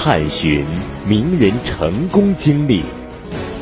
[0.00, 0.64] 探寻
[1.08, 2.84] 名人成功经历，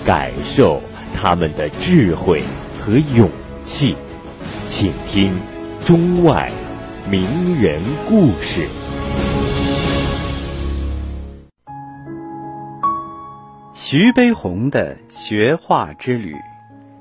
[0.05, 0.83] 感受
[1.15, 2.43] 他们的智慧
[2.79, 3.31] 和勇
[3.63, 3.97] 气。
[4.63, 5.33] 请听
[5.83, 6.53] 中外
[7.11, 7.23] 名
[7.59, 8.69] 人故事。
[13.73, 16.37] 徐悲鸿的学画之旅。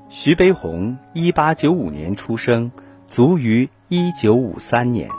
[0.08, 2.72] 徐悲鸿一八九五年出生，
[3.10, 5.10] 卒于一九五三年，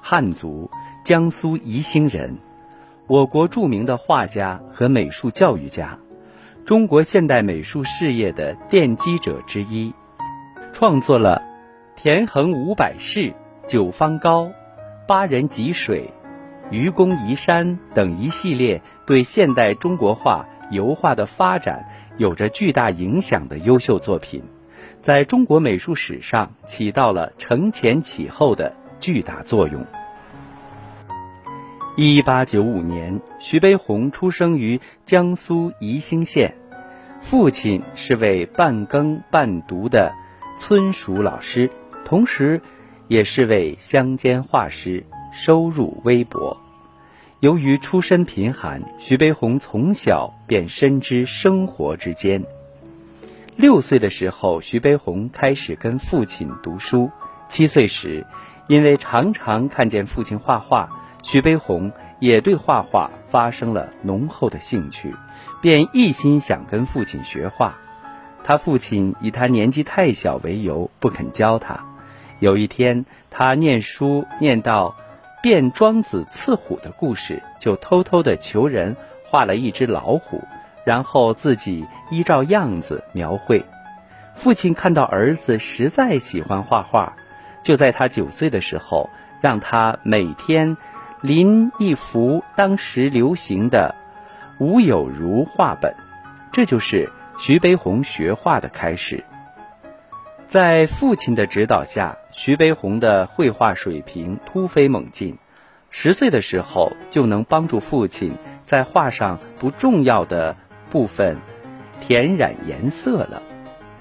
[0.00, 0.70] 汉族，
[1.04, 2.38] 江苏宜兴人。
[3.06, 5.98] 我国著名的画家和美术教育家，
[6.64, 9.92] 中国现代美术事业的奠基者之一，
[10.72, 11.42] 创作了
[12.00, 13.20] 《田横五百士》
[13.66, 14.44] 《九方高》
[15.06, 16.10] 《八人汲水》
[16.74, 21.86] 《愚公移山》等一系列对现代中国画油画的发展
[22.16, 24.42] 有着巨大影响的优秀作品，
[25.02, 29.84] 在中国美术史上起到了承前启后的巨大作用。
[31.96, 36.56] 一八九五年，徐悲鸿出生于江苏宜兴县，
[37.20, 40.12] 父亲是位半耕半读的
[40.58, 41.70] 村塾老师，
[42.04, 42.60] 同时，
[43.06, 46.60] 也是位乡间画师，收入微薄。
[47.38, 52.42] 由于出身贫寒，徐悲鸿从小便深知生活之艰。
[53.54, 57.12] 六岁的时候，徐悲鸿开始跟父亲读书。
[57.46, 58.26] 七岁时，
[58.66, 61.03] 因为常常看见父亲画画。
[61.24, 65.16] 徐悲鸿也对画画发生了浓厚的兴趣，
[65.62, 67.78] 便一心想跟父亲学画。
[68.44, 71.82] 他父亲以他年纪太小为由不肯教他。
[72.40, 74.94] 有一天，他念书念到
[75.42, 80.44] 卞庄子刺虎的故事，就偷偷的求人画了一只老虎，
[80.84, 83.64] 然后自己依照样子描绘。
[84.34, 87.14] 父亲看到儿子实在喜欢画画，
[87.62, 89.08] 就在他九岁的时候，
[89.40, 90.76] 让他每天。
[91.24, 93.94] 临一幅当时流行的
[94.60, 95.96] 吴有如画本，
[96.52, 99.24] 这就是徐悲鸿学画的开始。
[100.46, 105.38] 在父亲的指导下，徐悲鸿的绘画水平突飞猛进。
[105.88, 110.54] 十岁的时候，就能帮助父亲在画上不重要的
[110.90, 111.38] 部分
[112.02, 113.40] 填染颜色了。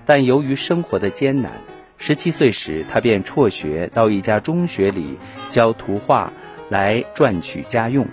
[0.03, 1.53] 但由于生活的艰难，
[1.97, 5.17] 十七岁时他便辍学到一家中学里
[5.50, 6.34] 教图画。
[6.69, 8.07] 来赚取家用。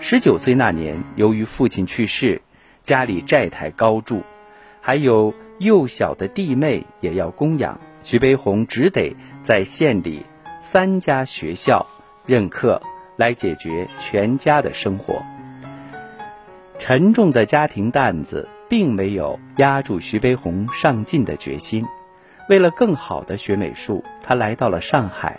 [0.00, 2.42] 十九岁那年，由于父亲去世，
[2.82, 4.22] 家里债台高筑，
[4.80, 10.26] 还有幼小的弟妹也要供养，徐悲鸿只得在县里
[10.60, 11.86] 三家学校
[12.26, 12.82] 任课，
[13.16, 15.22] 来解决全家的生活。
[16.78, 21.86] 沉重的家庭担子并没有压住徐悲鸿上进的决心。
[22.48, 25.38] 为了更好的学美术，他来到了上海，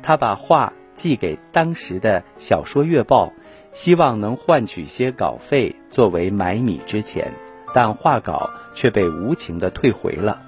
[0.00, 0.72] 他把画。
[1.00, 3.32] 寄给当时的小说月报，
[3.72, 7.32] 希望能换取些稿费作为买米之钱，
[7.72, 10.42] 但画稿却被无情的退回了。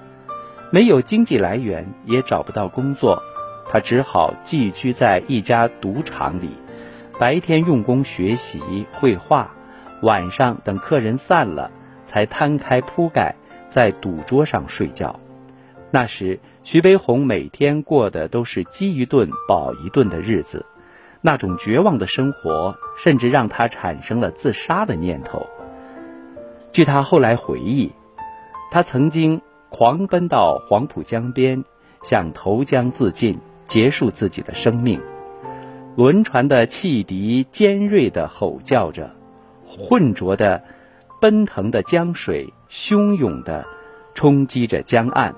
[0.70, 3.22] 没有经济来源，也找不到工作，
[3.70, 6.50] 他只好寄居在一家赌场里，
[7.18, 9.50] 白天用功学习绘画，
[10.02, 11.70] 晚上等客人散了，
[12.04, 13.34] 才摊开铺盖
[13.70, 15.18] 在赌桌上睡觉。
[15.92, 16.40] 那时。
[16.64, 20.64] 徐悲鸿每天过的都是饥一顿饱一顿的日子，
[21.20, 25.44] 那种绝望的生活甚至让他产生了自杀的念头。
[26.70, 27.90] 据他后来回忆，
[28.70, 31.64] 他曾经狂奔到黄浦江边，
[32.04, 35.00] 想投江自尽，结束自己的生命。
[35.96, 39.10] 轮船的汽笛尖锐地吼叫着，
[39.66, 40.62] 浑浊的、
[41.20, 43.64] 奔腾的江水汹涌地
[44.14, 45.34] 冲击着江岸。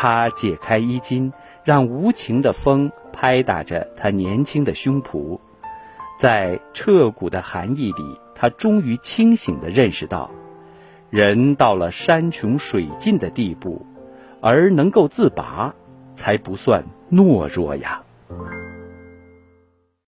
[0.00, 1.32] 他解开衣襟，
[1.64, 5.40] 让无情的风拍打着他年轻的胸脯，
[6.16, 10.30] 在彻骨的寒意里，他终于清醒地认识到，
[11.10, 13.84] 人到了山穷水尽的地步，
[14.40, 15.74] 而能够自拔，
[16.14, 18.04] 才不算懦弱呀。